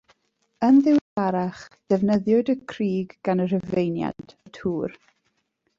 [0.67, 1.59] Yn ddiweddarach,
[1.93, 4.97] defnyddiwyd y crug gan y Rhufeiniaid, fel tŵr.